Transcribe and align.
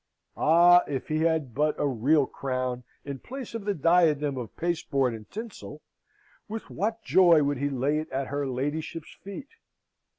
Ah, 0.35 0.81
if 0.87 1.09
he 1.09 1.19
had 1.19 1.53
but 1.53 1.75
a 1.79 1.85
real 1.85 2.25
crown 2.25 2.83
in 3.05 3.19
place 3.19 3.53
of 3.53 3.67
his 3.67 3.77
diadem 3.77 4.35
of 4.35 4.55
pasteboard 4.57 5.13
and 5.13 5.29
tinsel, 5.29 5.83
with 6.49 6.71
what 6.71 7.03
joy 7.03 7.43
would 7.43 7.57
he 7.59 7.69
lay 7.69 7.99
it 7.99 8.09
at 8.11 8.25
her 8.29 8.47
ladyship's 8.47 9.15
feet! 9.23 9.49